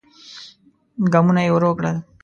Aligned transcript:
ګامونه 1.13 1.41
يې 1.45 1.51
ورو 1.53 1.71
کړل. 1.77 1.97